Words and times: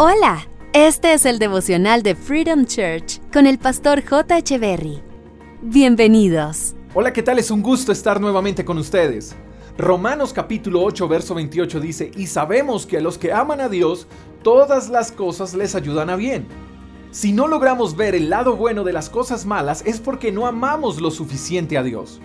Hola, 0.00 0.46
este 0.74 1.12
es 1.12 1.26
el 1.26 1.40
devocional 1.40 2.04
de 2.04 2.14
Freedom 2.14 2.66
Church 2.66 3.20
con 3.32 3.48
el 3.48 3.58
pastor 3.58 4.00
J. 4.08 4.56
Berry. 4.56 5.02
Bienvenidos. 5.60 6.76
Hola, 6.94 7.12
¿qué 7.12 7.20
tal? 7.20 7.40
Es 7.40 7.50
un 7.50 7.64
gusto 7.64 7.90
estar 7.90 8.20
nuevamente 8.20 8.64
con 8.64 8.78
ustedes. 8.78 9.34
Romanos 9.76 10.32
capítulo 10.32 10.84
8, 10.84 11.08
verso 11.08 11.34
28 11.34 11.80
dice, 11.80 12.12
y 12.14 12.28
sabemos 12.28 12.86
que 12.86 12.98
a 12.98 13.00
los 13.00 13.18
que 13.18 13.32
aman 13.32 13.60
a 13.60 13.68
Dios, 13.68 14.06
todas 14.44 14.88
las 14.88 15.10
cosas 15.10 15.52
les 15.54 15.74
ayudan 15.74 16.10
a 16.10 16.14
bien. 16.14 16.46
Si 17.10 17.32
no 17.32 17.48
logramos 17.48 17.96
ver 17.96 18.14
el 18.14 18.30
lado 18.30 18.54
bueno 18.54 18.84
de 18.84 18.92
las 18.92 19.10
cosas 19.10 19.46
malas 19.46 19.82
es 19.84 19.98
porque 19.98 20.30
no 20.30 20.46
amamos 20.46 21.00
lo 21.00 21.10
suficiente 21.10 21.76
a 21.76 21.82
Dios. 21.82 22.20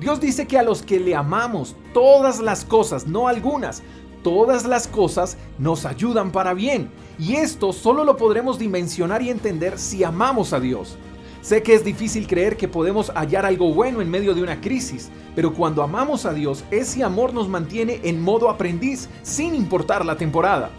Dios 0.00 0.18
dice 0.18 0.48
que 0.48 0.58
a 0.58 0.64
los 0.64 0.82
que 0.82 0.98
le 0.98 1.14
amamos, 1.14 1.76
todas 1.94 2.40
las 2.40 2.64
cosas, 2.64 3.06
no 3.06 3.28
algunas, 3.28 3.84
todas 4.22 4.64
las 4.66 4.86
cosas 4.88 5.36
nos 5.58 5.84
ayudan 5.84 6.30
para 6.30 6.54
bien. 6.54 6.90
Y 7.18 7.34
esto 7.34 7.72
solo 7.72 8.04
lo 8.04 8.16
podremos 8.16 8.58
dimensionar 8.58 9.22
y 9.22 9.30
entender 9.30 9.78
si 9.78 10.04
amamos 10.04 10.52
a 10.52 10.60
Dios. 10.60 10.96
Sé 11.42 11.62
que 11.62 11.74
es 11.74 11.84
difícil 11.84 12.28
creer 12.28 12.56
que 12.56 12.68
podemos 12.68 13.10
hallar 13.10 13.44
algo 13.44 13.74
bueno 13.74 14.00
en 14.00 14.08
medio 14.08 14.32
de 14.32 14.42
una 14.42 14.60
crisis, 14.60 15.10
pero 15.34 15.52
cuando 15.52 15.82
amamos 15.82 16.24
a 16.24 16.32
Dios, 16.32 16.62
ese 16.70 17.02
amor 17.02 17.34
nos 17.34 17.48
mantiene 17.48 18.00
en 18.04 18.22
modo 18.22 18.48
aprendiz, 18.48 19.08
sin 19.22 19.54
importar 19.54 20.04
la 20.04 20.16
temporada. 20.16 20.70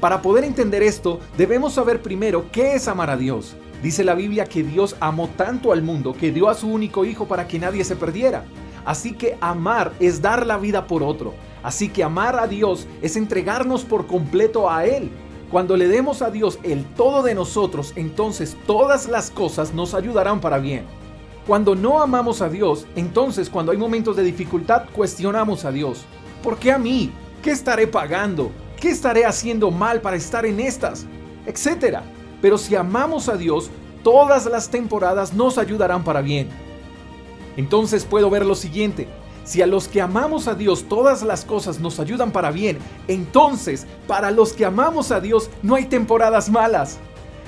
Para 0.00 0.20
poder 0.20 0.42
entender 0.42 0.82
esto, 0.82 1.20
debemos 1.36 1.74
saber 1.74 2.02
primero 2.02 2.46
qué 2.50 2.74
es 2.74 2.88
amar 2.88 3.10
a 3.10 3.16
Dios. 3.16 3.54
Dice 3.80 4.02
la 4.02 4.14
Biblia 4.14 4.46
que 4.46 4.64
Dios 4.64 4.96
amó 4.98 5.28
tanto 5.36 5.72
al 5.72 5.82
mundo 5.82 6.12
que 6.12 6.32
dio 6.32 6.48
a 6.48 6.54
su 6.54 6.68
único 6.68 7.04
Hijo 7.04 7.26
para 7.26 7.46
que 7.46 7.60
nadie 7.60 7.84
se 7.84 7.94
perdiera. 7.94 8.44
Así 8.88 9.12
que 9.12 9.36
amar 9.42 9.92
es 10.00 10.22
dar 10.22 10.46
la 10.46 10.56
vida 10.56 10.86
por 10.86 11.02
otro. 11.02 11.34
Así 11.62 11.90
que 11.90 12.02
amar 12.02 12.40
a 12.40 12.46
Dios 12.46 12.86
es 13.02 13.16
entregarnos 13.16 13.84
por 13.84 14.06
completo 14.06 14.70
a 14.70 14.86
Él. 14.86 15.10
Cuando 15.50 15.76
le 15.76 15.88
demos 15.88 16.22
a 16.22 16.30
Dios 16.30 16.58
el 16.62 16.86
todo 16.94 17.22
de 17.22 17.34
nosotros, 17.34 17.92
entonces 17.96 18.56
todas 18.66 19.06
las 19.06 19.30
cosas 19.30 19.74
nos 19.74 19.92
ayudarán 19.92 20.40
para 20.40 20.56
bien. 20.56 20.86
Cuando 21.46 21.74
no 21.74 22.00
amamos 22.00 22.40
a 22.40 22.48
Dios, 22.48 22.86
entonces 22.96 23.50
cuando 23.50 23.72
hay 23.72 23.78
momentos 23.78 24.16
de 24.16 24.22
dificultad 24.22 24.84
cuestionamos 24.94 25.66
a 25.66 25.70
Dios. 25.70 26.06
¿Por 26.42 26.56
qué 26.56 26.72
a 26.72 26.78
mí? 26.78 27.12
¿Qué 27.42 27.50
estaré 27.50 27.88
pagando? 27.88 28.52
¿Qué 28.80 28.88
estaré 28.88 29.26
haciendo 29.26 29.70
mal 29.70 30.00
para 30.00 30.16
estar 30.16 30.46
en 30.46 30.60
estas? 30.60 31.04
Etcétera. 31.44 32.04
Pero 32.40 32.56
si 32.56 32.74
amamos 32.74 33.28
a 33.28 33.36
Dios, 33.36 33.68
todas 34.02 34.46
las 34.46 34.70
temporadas 34.70 35.34
nos 35.34 35.58
ayudarán 35.58 36.04
para 36.04 36.22
bien. 36.22 36.67
Entonces 37.58 38.04
puedo 38.04 38.30
ver 38.30 38.46
lo 38.46 38.54
siguiente. 38.54 39.08
Si 39.42 39.62
a 39.62 39.66
los 39.66 39.88
que 39.88 40.00
amamos 40.00 40.46
a 40.46 40.54
Dios 40.54 40.84
todas 40.88 41.24
las 41.24 41.44
cosas 41.44 41.80
nos 41.80 41.98
ayudan 41.98 42.30
para 42.30 42.52
bien, 42.52 42.78
entonces 43.08 43.84
para 44.06 44.30
los 44.30 44.52
que 44.52 44.64
amamos 44.64 45.10
a 45.10 45.18
Dios 45.18 45.50
no 45.64 45.74
hay 45.74 45.86
temporadas 45.86 46.50
malas. 46.50 46.98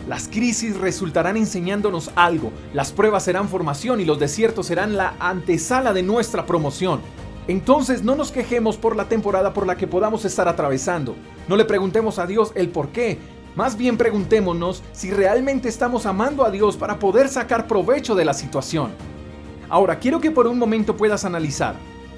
Las 0.08 0.26
crisis 0.26 0.76
resultarán 0.76 1.36
enseñándonos 1.36 2.10
algo, 2.16 2.50
las 2.74 2.90
pruebas 2.90 3.22
serán 3.22 3.48
formación 3.48 4.00
y 4.00 4.04
los 4.04 4.18
desiertos 4.18 4.66
serán 4.66 4.96
la 4.96 5.14
antesala 5.20 5.92
de 5.92 6.02
nuestra 6.02 6.44
promoción. 6.44 7.00
Entonces 7.46 8.02
no 8.02 8.16
nos 8.16 8.32
quejemos 8.32 8.76
por 8.78 8.96
la 8.96 9.08
temporada 9.08 9.54
por 9.54 9.64
la 9.64 9.76
que 9.76 9.86
podamos 9.86 10.24
estar 10.24 10.48
atravesando. 10.48 11.14
No 11.46 11.54
le 11.54 11.66
preguntemos 11.66 12.18
a 12.18 12.26
Dios 12.26 12.50
el 12.56 12.70
por 12.70 12.88
qué. 12.88 13.16
Más 13.54 13.76
bien 13.76 13.96
preguntémonos 13.96 14.82
si 14.90 15.12
realmente 15.12 15.68
estamos 15.68 16.04
amando 16.04 16.44
a 16.44 16.50
Dios 16.50 16.76
para 16.76 16.98
poder 16.98 17.28
sacar 17.28 17.68
provecho 17.68 18.16
de 18.16 18.24
la 18.24 18.34
situación. 18.34 18.90
Ahora, 19.70 20.00
quiero 20.00 20.20
que 20.20 20.32
por 20.32 20.48
un 20.48 20.58
momento 20.58 20.96
puedas 20.96 21.24
analizar. 21.24 21.76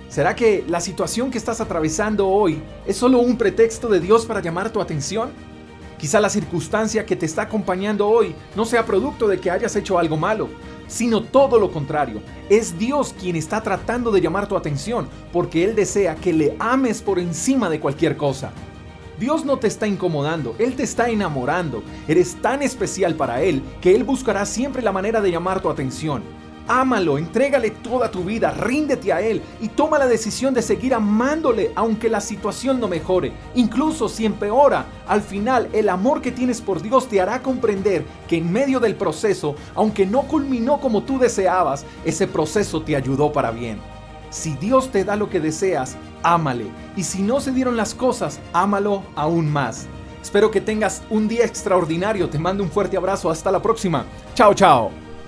¿Será 0.08 0.34
que 0.34 0.64
la 0.69 0.81
situación 0.81 1.31
que 1.31 1.36
estás 1.36 1.61
atravesando 1.61 2.27
hoy 2.27 2.62
es 2.86 2.97
solo 2.97 3.19
un 3.19 3.36
pretexto 3.36 3.89
de 3.89 4.00
Dios 4.00 4.25
para 4.25 4.41
llamar 4.41 4.70
tu 4.70 4.81
atención? 4.81 5.31
Quizá 5.98 6.19
la 6.19 6.30
circunstancia 6.30 7.05
que 7.05 7.14
te 7.14 7.27
está 7.27 7.42
acompañando 7.42 8.08
hoy 8.08 8.34
no 8.56 8.64
sea 8.64 8.86
producto 8.86 9.28
de 9.28 9.39
que 9.39 9.50
hayas 9.50 9.77
hecho 9.77 9.98
algo 9.98 10.17
malo, 10.17 10.48
sino 10.86 11.23
todo 11.23 11.61
lo 11.61 11.70
contrario. 11.70 12.23
Es 12.48 12.79
Dios 12.79 13.14
quien 13.20 13.36
está 13.36 13.63
tratando 13.63 14.11
de 14.11 14.23
llamar 14.23 14.48
tu 14.48 14.57
atención 14.57 15.07
porque 15.30 15.63
Él 15.63 15.74
desea 15.74 16.14
que 16.14 16.33
le 16.33 16.57
ames 16.58 17.02
por 17.02 17.19
encima 17.19 17.69
de 17.69 17.80
cualquier 17.80 18.17
cosa. 18.17 18.51
Dios 19.20 19.45
no 19.45 19.58
te 19.58 19.67
está 19.67 19.86
incomodando, 19.86 20.57
Él 20.58 20.74
te 20.74 20.84
está 20.84 21.11
enamorando. 21.11 21.83
Eres 22.08 22.34
tan 22.40 22.63
especial 22.63 23.14
para 23.14 23.42
Él 23.42 23.63
que 23.83 23.95
Él 23.95 24.05
buscará 24.05 24.46
siempre 24.46 24.80
la 24.80 24.90
manera 24.90 25.20
de 25.20 25.30
llamar 25.30 25.61
tu 25.61 25.69
atención. 25.69 26.42
Ámalo, 26.68 27.18
entrégale 27.18 27.70
toda 27.70 28.11
tu 28.11 28.23
vida, 28.24 28.52
ríndete 28.52 29.12
a 29.12 29.20
Él 29.20 29.42
y 29.61 29.68
toma 29.68 29.98
la 29.98 30.06
decisión 30.06 30.55
de 30.55 30.62
seguir 30.62 30.95
amándole 30.95 31.73
aunque 31.74 32.08
la 32.08 32.20
situación 32.20 32.78
no 32.78 32.89
mejore. 32.89 33.33
Incluso 33.55 34.08
si 34.08 34.24
empeora, 34.24 34.86
al 35.06 35.22
final 35.22 35.68
el 35.72 35.89
amor 35.89 36.22
que 36.22 36.33
tienes 36.33 36.61
por 36.61 36.80
Dios 36.80 37.08
te 37.08 37.20
hará 37.20 37.42
comprender 37.42 38.05
que 38.28 38.36
en 38.36 38.52
medio 38.52 38.78
del 38.78 38.95
proceso, 38.95 39.56
aunque 39.74 40.06
no 40.06 40.22
culminó 40.22 40.80
como 40.80 41.02
tú 41.02 41.18
deseabas, 41.18 41.84
ese 42.05 42.27
proceso 42.27 42.83
te 42.83 42.95
ayudó 42.95 43.33
para 43.33 43.51
bien. 43.51 43.78
Si 44.30 44.55
Dios 44.55 44.90
te 44.90 45.05
da 45.05 45.17
lo 45.17 45.28
que 45.28 45.40
deseas, 45.40 45.96
ámale. 46.22 46.67
Y 46.96 47.02
si 47.02 47.22
no 47.22 47.40
se 47.40 47.52
dieron 47.52 47.77
las 47.77 47.95
cosas, 47.95 48.40
ámalo 48.52 49.02
aún 49.14 49.52
más. 49.52 49.86
Espero 50.22 50.51
que 50.51 50.61
tengas 50.61 51.02
un 51.11 51.28
día 51.28 51.45
extraordinario. 51.45 52.30
Te 52.30 52.39
mando 52.39 52.62
un 52.62 52.70
fuerte 52.70 52.96
abrazo. 52.96 53.28
Hasta 53.28 53.51
la 53.51 53.61
próxima. 53.61 54.06
Chao, 54.34 54.55
chao. 54.55 55.02